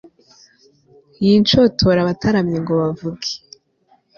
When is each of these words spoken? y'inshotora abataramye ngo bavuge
y'inshotora 1.23 1.99
abataramye 2.01 2.57
ngo 2.63 2.73
bavuge 2.81 3.31